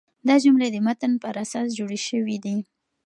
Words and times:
دا 0.27 0.35
جملې 0.43 0.67
د 0.71 0.77
متن 0.85 1.11
پر 1.23 1.33
اساس 1.43 1.67
جوړي 1.79 1.99
سوي 2.09 2.37
دي. 2.45 2.55